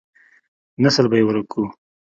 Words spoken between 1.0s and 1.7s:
به يې ورک کو.